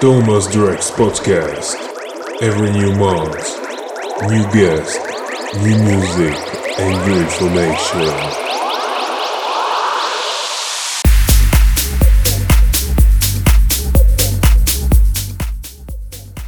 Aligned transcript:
Thomas 0.00 0.48
Drex 0.48 0.90
Podcast. 0.90 1.76
Every 2.42 2.70
new 2.70 2.94
month, 2.96 3.46
new 4.28 4.44
guest, 4.52 5.00
new 5.62 5.76
music, 5.78 6.34
and 6.78 7.06
new 7.06 7.22
information. 7.22 8.10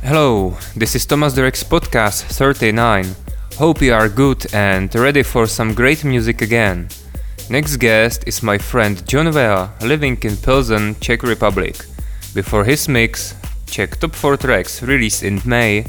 Hello, 0.03 0.57
this 0.75 0.95
is 0.97 1.07
Thomas 1.07 1.35
Drex 1.35 1.65
Podcast 1.65 2.25
39. 2.25 3.15
Hope 3.59 3.81
you 3.81 3.95
are 3.95 4.09
good 4.09 4.47
and 4.53 4.95
ready 4.95 5.23
for 5.23 5.47
some 5.47 5.73
great 5.73 6.05
music 6.05 6.43
again. 6.43 6.89
Next 7.49 7.77
guest 7.77 8.25
is 8.27 8.43
my 8.43 8.59
friend 8.59 9.07
John 9.07 9.31
Vea, 9.31 9.69
living 9.87 10.19
in 10.23 10.37
Pilsen, 10.37 10.97
Czech 11.01 11.23
Republic. 11.23 11.77
Before 12.37 12.65
his 12.65 12.87
mix, 12.87 13.35
check 13.65 13.97
top 13.97 14.15
4 14.15 14.37
tracks 14.37 14.83
released 14.83 15.23
in 15.23 15.41
May 15.47 15.87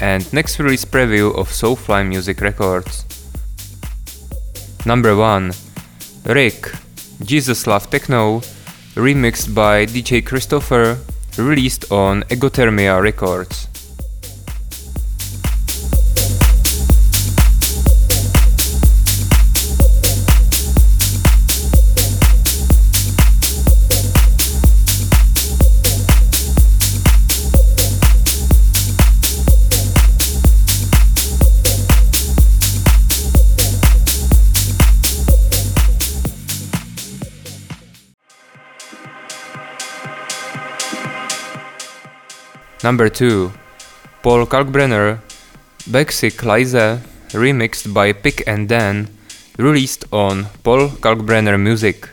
and 0.00 0.32
next 0.32 0.60
release 0.60 0.84
preview 0.84 1.36
of 1.36 1.48
Soulfly 1.48 2.06
Music 2.06 2.40
Records. 2.40 3.04
Number 4.86 5.16
1 5.16 5.50
Rick, 6.26 6.70
Jesus 7.20 7.66
Love 7.66 7.90
Techno, 7.90 8.42
remixed 8.94 9.52
by 9.52 9.86
DJ 9.86 10.24
Christopher 10.24 10.98
released 11.36 11.90
on 11.90 12.22
Egothermia 12.30 13.02
Records. 13.02 13.67
Number 42.88 43.10
2 43.12 43.52
Paul 44.24 44.46
Kalkbrenner 44.48 45.20
Basic 45.84 46.40
Liza 46.40 47.02
remixed 47.36 47.92
by 47.92 48.16
Pick 48.16 48.48
and 48.48 48.64
Dan 48.64 49.12
released 49.58 50.08
on 50.10 50.48
Paul 50.64 50.88
Kalkbrenner 50.96 51.60
Music. 51.60 52.08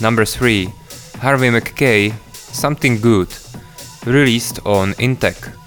Number 0.00 0.24
3 0.24 0.72
Harvey 1.20 1.50
McKay 1.50 2.12
Something 2.32 3.00
Good 3.00 3.28
released 4.06 4.60
on 4.64 4.92
Intec. 4.94 5.57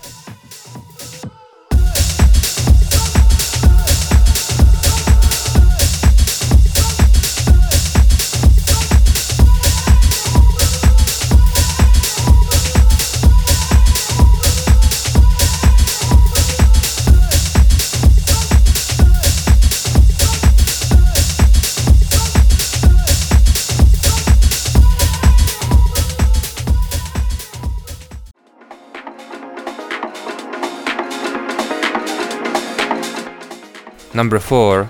Number 34.22 34.38
4 34.38 34.88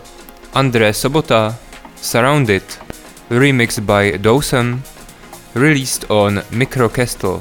Andre 0.56 0.92
Sobota 0.92 1.56
Surrounded 1.96 2.64
remixed 3.30 3.86
by 3.86 4.18
Dawson 4.18 4.84
released 5.54 6.04
on 6.12 6.40
Microcastle. 6.52 7.40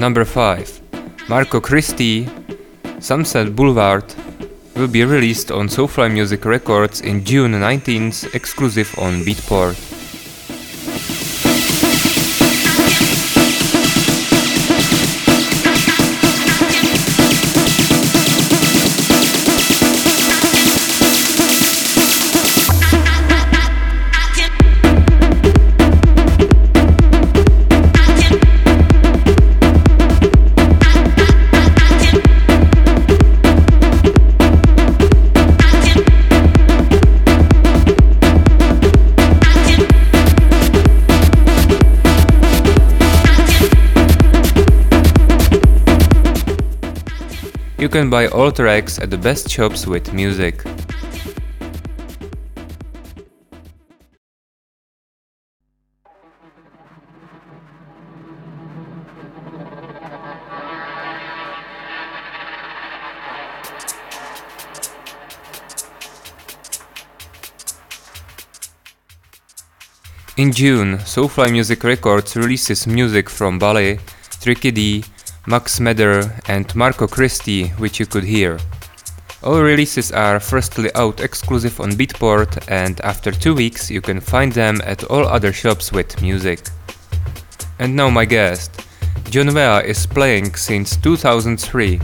Number 0.00 0.24
5 0.24 1.28
Marco 1.28 1.60
Christie 1.60 2.26
Sunset 3.00 3.54
Boulevard 3.54 4.02
will 4.74 4.88
be 4.88 5.04
released 5.04 5.50
on 5.50 5.68
Soulfly 5.68 6.10
Music 6.10 6.46
Records 6.46 7.02
in 7.02 7.22
June 7.22 7.52
19th, 7.52 8.34
exclusive 8.34 8.98
on 8.98 9.22
Beatport. 9.24 9.99
Can 47.90 48.08
buy 48.08 48.28
all 48.28 48.52
tracks 48.52 48.98
at 49.00 49.10
the 49.10 49.18
best 49.18 49.50
shops 49.50 49.86
with 49.86 50.12
music. 50.12 50.62
In 70.36 70.52
June, 70.52 70.96
Soulfly 70.98 71.50
Music 71.52 71.84
Records 71.84 72.36
releases 72.36 72.86
music 72.86 73.28
from 73.28 73.58
Bali, 73.58 73.98
Tricky 74.40 74.70
D, 74.70 75.04
Max 75.46 75.80
Meder 75.80 76.40
and 76.48 76.74
Marco 76.76 77.06
Christie, 77.06 77.68
which 77.78 77.98
you 77.98 78.06
could 78.06 78.24
hear. 78.24 78.58
All 79.42 79.62
releases 79.62 80.12
are 80.12 80.38
firstly 80.38 80.90
out 80.94 81.20
exclusive 81.20 81.80
on 81.80 81.92
Beatport 81.92 82.62
and 82.68 83.00
after 83.00 83.30
two 83.32 83.54
weeks 83.54 83.90
you 83.90 84.02
can 84.02 84.20
find 84.20 84.52
them 84.52 84.82
at 84.84 85.04
all 85.04 85.26
other 85.26 85.52
shops 85.52 85.92
with 85.92 86.20
music. 86.20 86.60
And 87.78 87.96
now 87.96 88.10
my 88.10 88.26
guest. 88.26 88.84
John 89.30 89.50
Vea 89.50 89.88
is 89.88 90.06
playing 90.06 90.56
since 90.56 90.96
2003. 90.96 92.00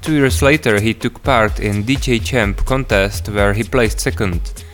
Two 0.00 0.14
years 0.14 0.40
later 0.40 0.80
he 0.80 0.94
took 0.94 1.22
part 1.22 1.60
in 1.60 1.84
DJ 1.84 2.24
Champ 2.24 2.64
contest 2.64 3.28
where 3.28 3.52
he 3.52 3.64
placed 3.64 4.00
second. 4.00 4.64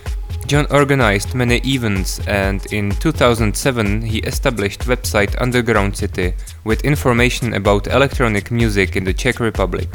John 0.47 0.67
organized 0.71 1.35
many 1.35 1.57
events 1.65 2.21
and 2.27 2.65
in 2.71 2.91
2007 2.91 4.03
he 4.03 4.19
established 4.19 4.81
website 4.81 5.35
Underground 5.41 5.97
City 5.97 6.35
with 6.65 6.85
information 6.85 7.55
about 7.55 7.87
electronic 7.87 8.51
music 8.51 8.95
in 8.95 9.05
the 9.05 9.15
Czech 9.15 9.41
Republic. 9.41 9.89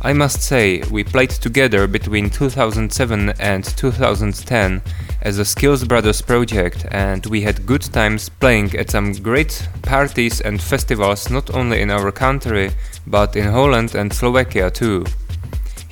I 0.00 0.12
must 0.12 0.40
say, 0.42 0.82
we 0.90 1.02
played 1.02 1.30
together 1.30 1.88
between 1.88 2.30
2007 2.30 3.30
and 3.40 3.64
2010 3.64 4.82
as 5.20 5.38
a 5.38 5.44
Skills 5.44 5.84
Brothers 5.84 6.22
project 6.22 6.86
and 6.92 7.26
we 7.26 7.42
had 7.42 7.66
good 7.66 7.82
times 7.82 8.28
playing 8.28 8.76
at 8.76 8.90
some 8.90 9.12
great 9.14 9.68
parties 9.82 10.40
and 10.40 10.62
festivals 10.62 11.28
not 11.28 11.54
only 11.54 11.80
in 11.80 11.90
our 11.90 12.12
country 12.12 12.70
but 13.06 13.34
in 13.34 13.50
Holland 13.50 13.96
and 13.96 14.12
Slovakia 14.12 14.70
too. 14.70 15.04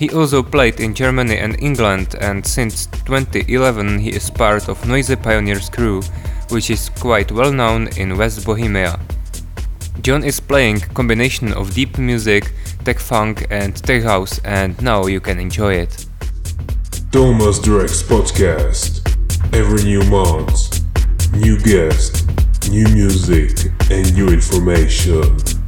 He 0.00 0.08
also 0.08 0.42
played 0.42 0.80
in 0.80 0.94
Germany 0.94 1.36
and 1.36 1.62
England 1.62 2.16
and 2.22 2.46
since 2.46 2.86
2011 3.04 3.98
he 3.98 4.08
is 4.08 4.30
part 4.30 4.66
of 4.66 4.88
Noisy 4.88 5.14
Pioneers 5.14 5.68
crew, 5.68 6.00
which 6.48 6.70
is 6.70 6.88
quite 6.88 7.30
well 7.30 7.52
known 7.52 7.86
in 7.98 8.16
West 8.16 8.46
Bohemia. 8.46 8.98
John 10.00 10.24
is 10.24 10.40
playing 10.40 10.80
combination 10.94 11.52
of 11.52 11.74
deep 11.74 11.98
music, 11.98 12.50
tech 12.82 12.98
funk 12.98 13.46
and 13.50 13.76
tech 13.76 14.02
house 14.02 14.40
and 14.42 14.80
now 14.80 15.04
you 15.04 15.20
can 15.20 15.38
enjoy 15.38 15.74
it. 15.74 16.06
Thomas 17.12 17.58
Drex 17.58 18.02
Podcast. 18.02 19.04
Every 19.52 19.84
new 19.84 20.02
month, 20.04 20.80
new 21.34 21.58
guest, 21.58 22.26
new 22.70 22.88
music 22.88 23.70
and 23.90 24.14
new 24.14 24.28
information. 24.28 25.59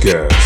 Drex 0.00 0.37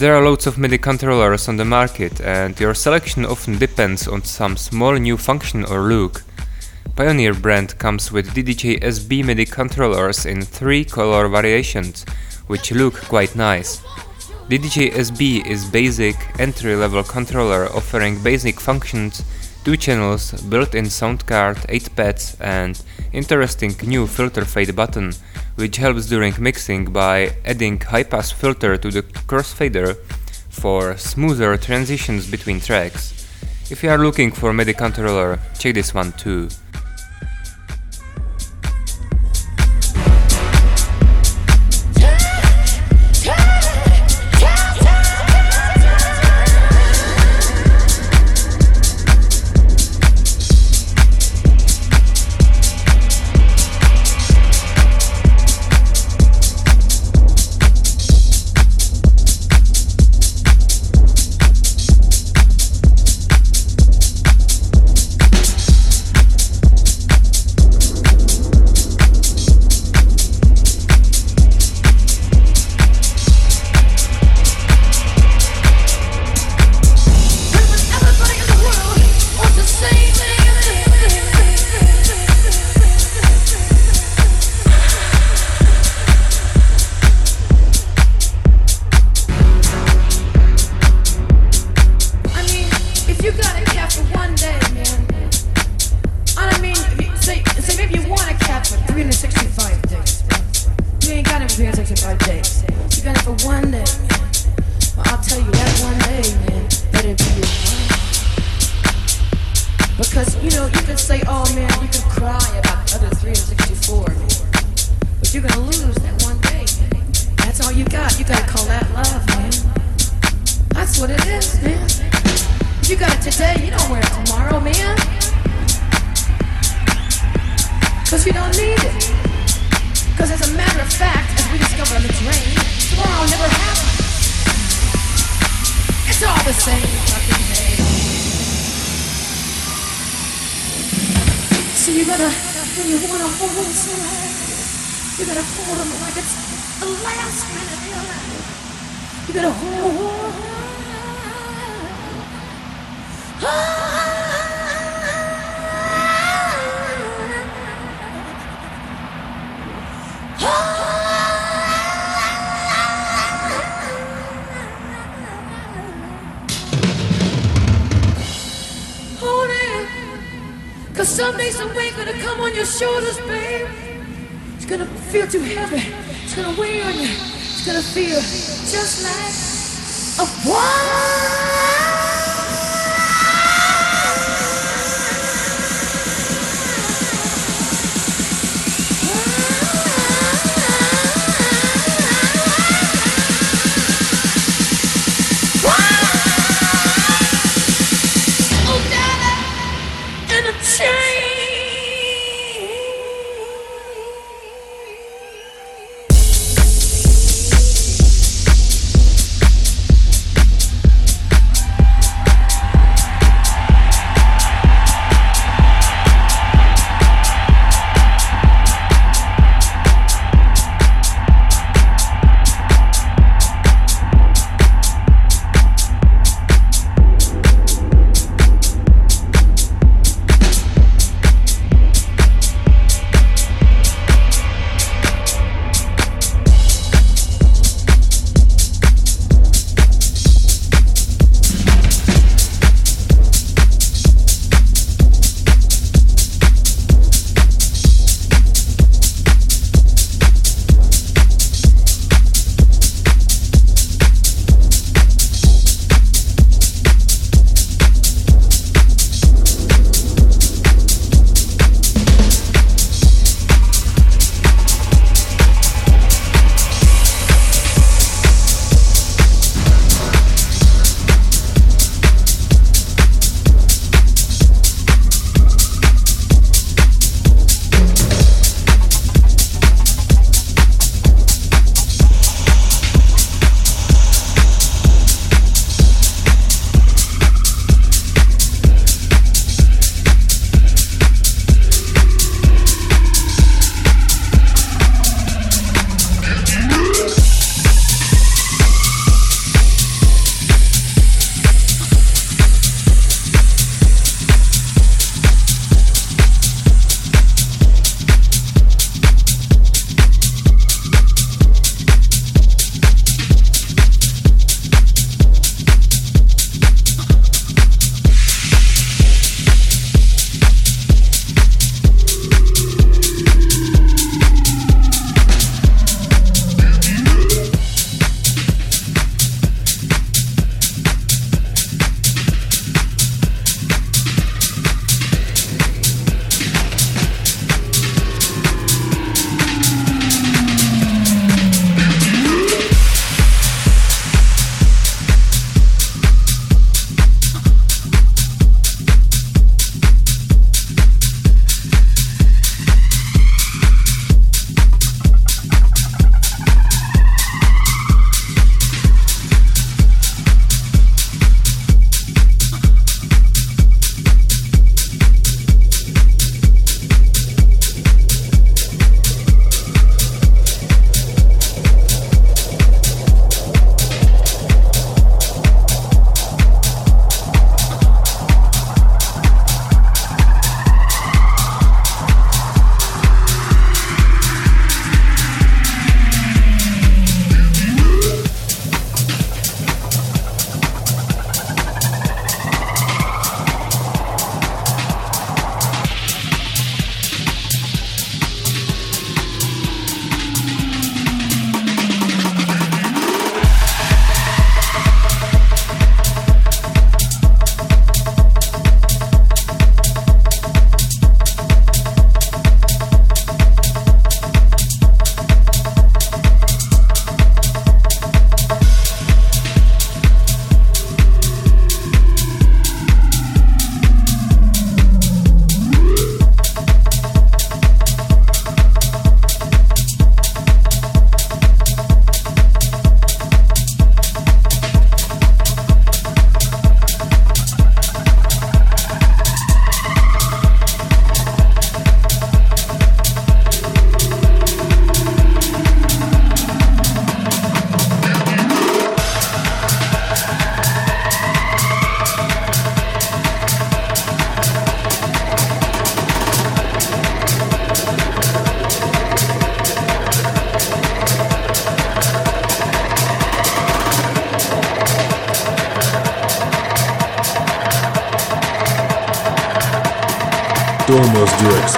There 0.00 0.16
are 0.16 0.24
loads 0.24 0.46
of 0.46 0.56
MIDI 0.56 0.78
controllers 0.78 1.46
on 1.46 1.58
the 1.58 1.66
market 1.66 2.22
and 2.22 2.58
your 2.58 2.72
selection 2.72 3.26
often 3.26 3.58
depends 3.58 4.08
on 4.08 4.24
some 4.24 4.56
small 4.56 4.94
new 4.94 5.18
function 5.18 5.62
or 5.66 5.80
look. 5.80 6.22
Pioneer 6.96 7.34
brand 7.34 7.78
comes 7.78 8.10
with 8.10 8.34
DDJ 8.34 8.80
SB 8.80 9.22
MIDI 9.22 9.44
controllers 9.44 10.24
in 10.24 10.40
three 10.40 10.86
color 10.86 11.28
variations, 11.28 12.06
which 12.46 12.72
look 12.72 12.94
quite 12.94 13.36
nice. 13.36 13.82
DDJ 14.48 14.92
SB 14.92 15.46
is 15.46 15.66
basic 15.66 16.16
entry-level 16.40 17.04
controller 17.04 17.66
offering 17.66 18.22
basic 18.22 18.58
functions, 18.58 19.22
two 19.64 19.76
channels, 19.76 20.32
built-in 20.42 20.88
sound 20.90 21.26
card, 21.26 21.58
8 21.68 21.96
pads 21.96 22.36
and 22.40 22.80
interesting 23.12 23.74
new 23.82 24.06
filter 24.06 24.44
fade 24.44 24.74
button 24.74 25.12
which 25.56 25.76
helps 25.76 26.06
during 26.06 26.34
mixing 26.38 26.86
by 26.86 27.34
adding 27.44 27.78
high-pass 27.78 28.30
filter 28.30 28.76
to 28.76 28.90
the 28.90 29.02
crossfader 29.02 29.96
for 30.48 30.96
smoother 30.96 31.56
transitions 31.56 32.30
between 32.30 32.60
tracks. 32.60 33.26
If 33.70 33.82
you 33.82 33.90
are 33.90 33.98
looking 33.98 34.32
for 34.32 34.52
MIDI 34.52 34.72
controller, 34.72 35.38
check 35.58 35.74
this 35.74 35.92
one 35.94 36.12
too. 36.12 36.48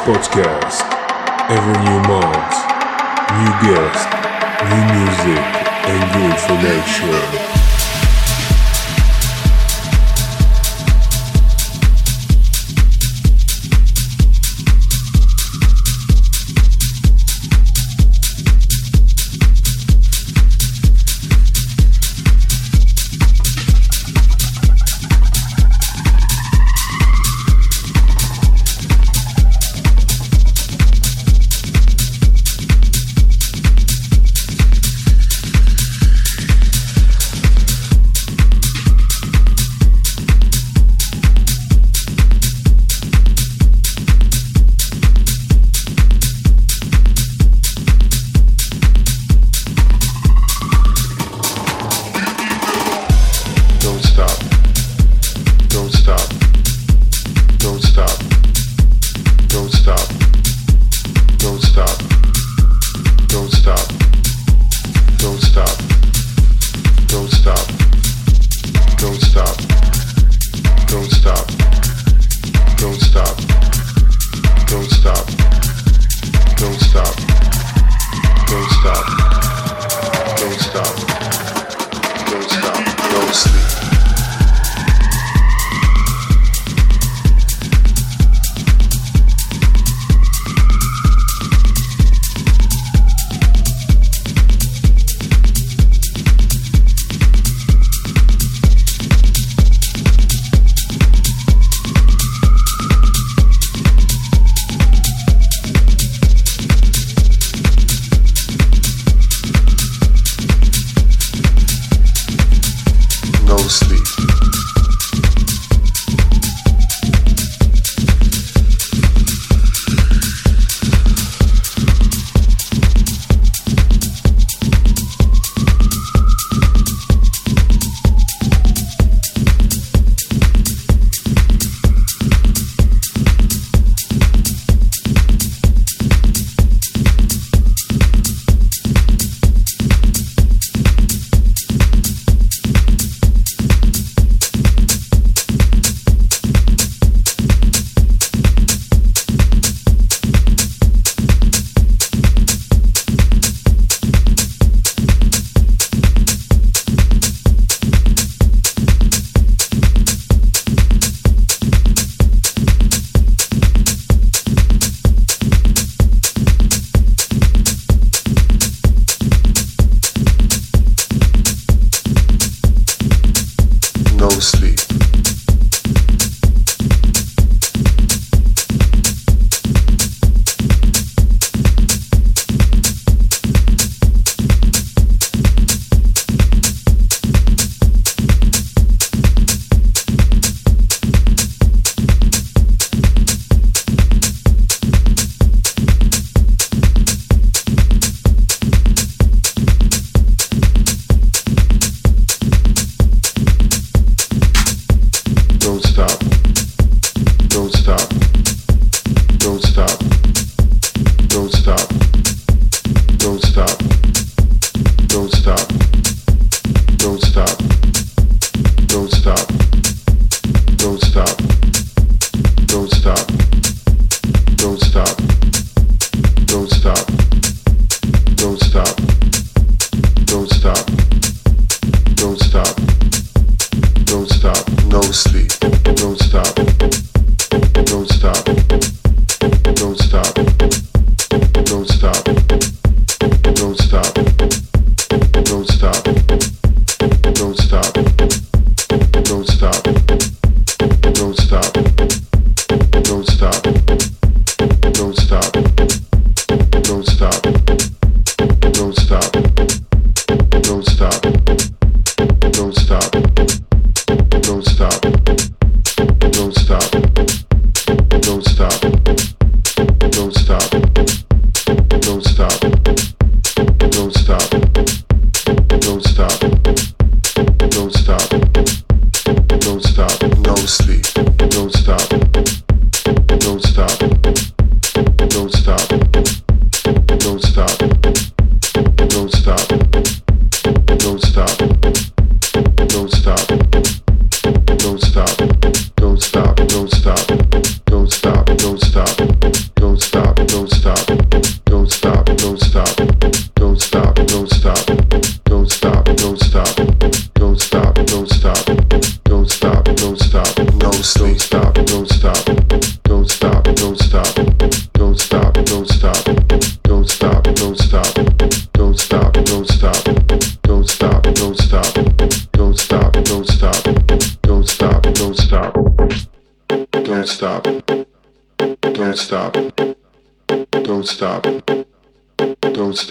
Podcast. 0.05 0.82
Every 1.48 1.78
new 1.84 2.00
month, 2.11 2.55
new 3.38 3.53
guest, 3.62 4.09
new 4.66 4.84
music, 4.98 5.44
and 5.86 6.03
new 6.12 6.30
information. 6.32 7.61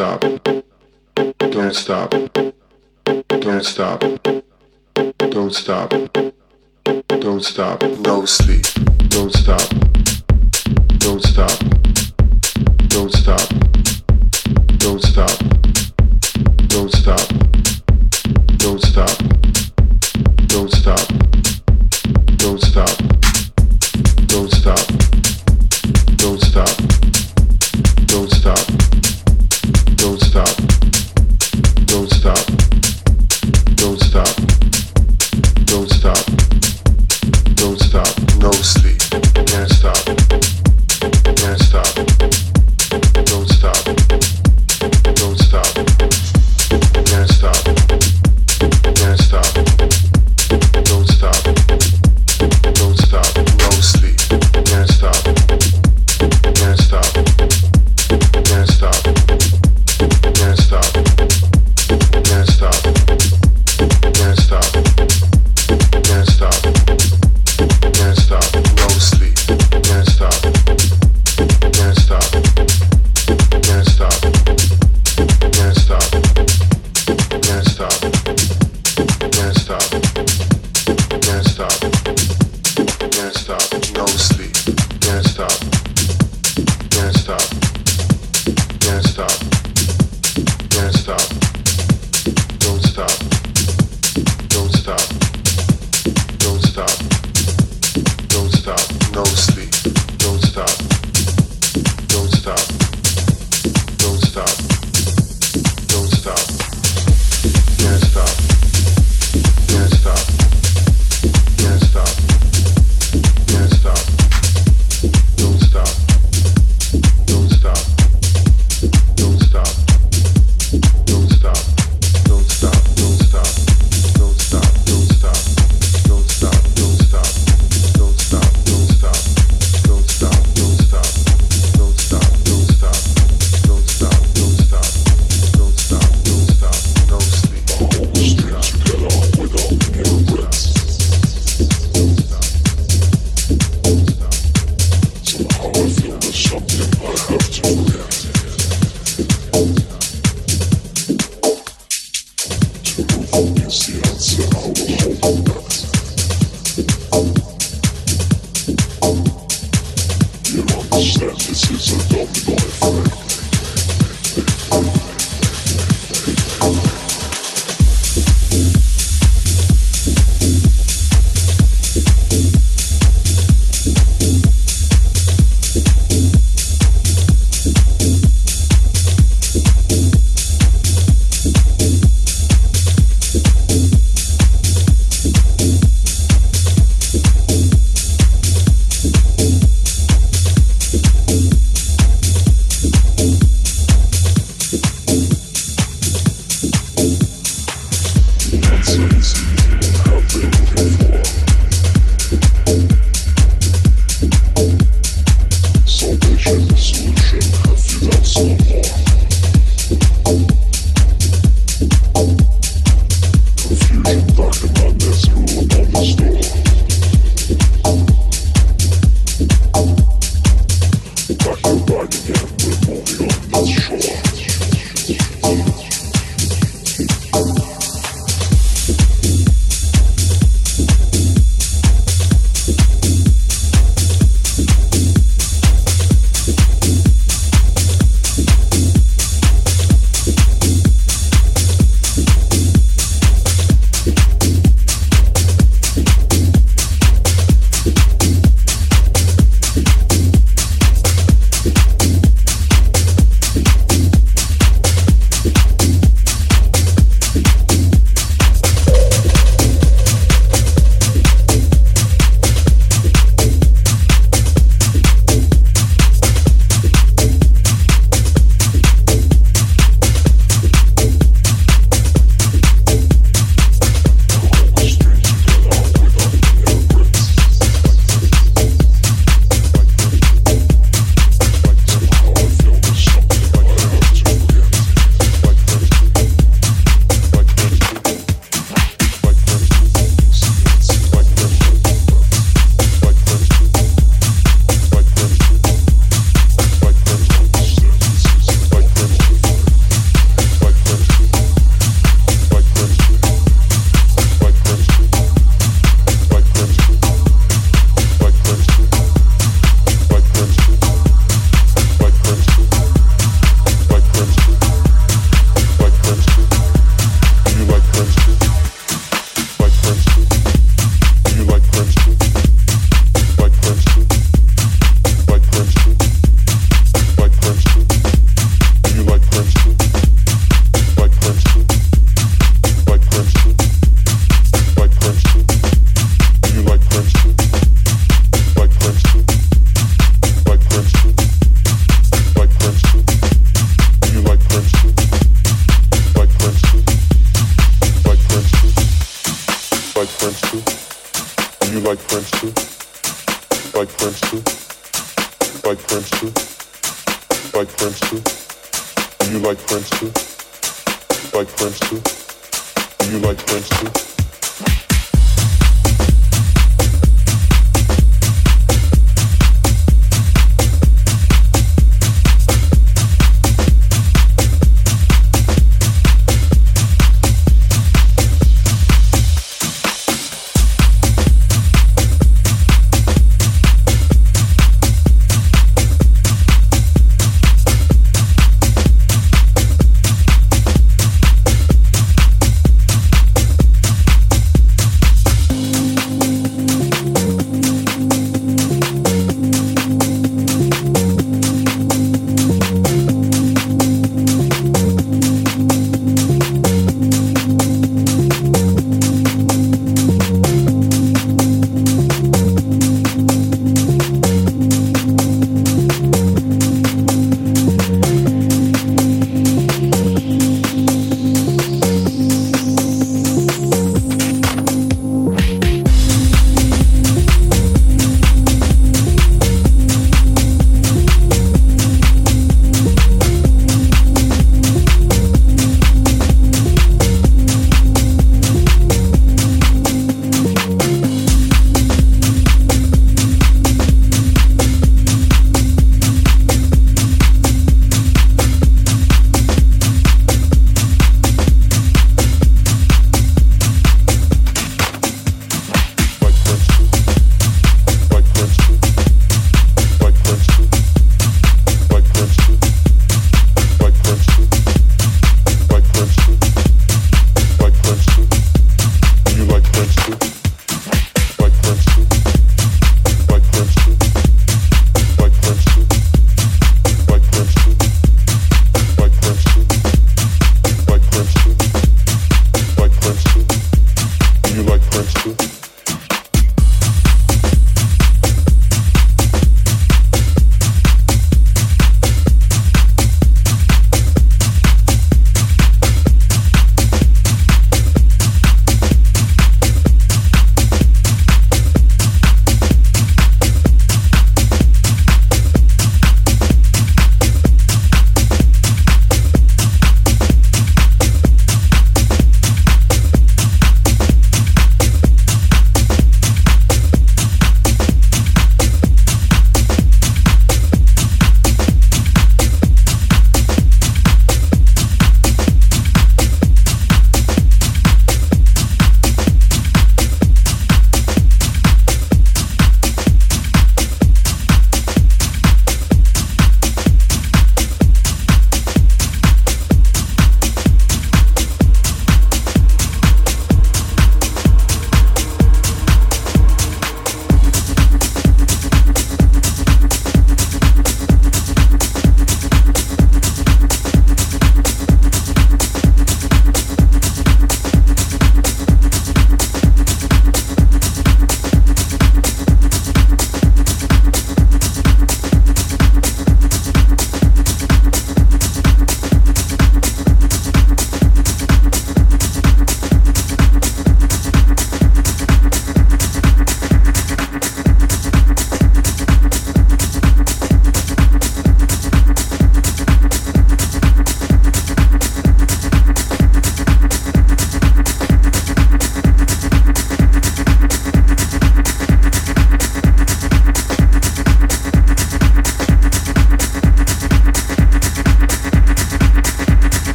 stop. 0.00 0.20
Don't 1.50 1.74
stop. 1.74 2.10
Don't 3.28 3.62
stop. 3.62 4.00
Don't 5.28 5.52
stop. 5.54 5.92
Don't 7.20 7.44
stop. 7.44 7.82
No 7.82 8.24
sleep. 8.24 8.64
Don't 9.10 9.30
stop. 9.30 9.60
Don't 11.00 11.22
stop. 11.22 11.52
Don't 12.88 13.12
stop. 13.12 13.46
Don't 14.78 15.02
stop. 15.02 15.38
Don't 16.68 16.90
stop. 16.90 17.39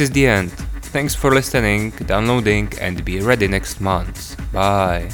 This 0.00 0.08
is 0.08 0.14
the 0.14 0.26
end. 0.26 0.50
Thanks 0.94 1.14
for 1.14 1.30
listening, 1.30 1.90
downloading, 2.06 2.72
and 2.80 3.04
be 3.04 3.20
ready 3.20 3.46
next 3.46 3.82
month. 3.82 4.34
Bye. 4.50 5.10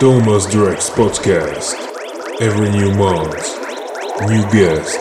Thomas 0.00 0.46
Drex 0.46 0.90
Podcast. 0.90 1.76
Every 2.40 2.70
new 2.70 2.92
month, 2.94 3.46
new 4.26 4.42
guest, 4.50 4.98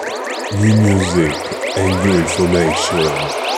new 0.62 0.76
music, 0.76 1.59
and 1.78 2.10
information. 2.10 3.49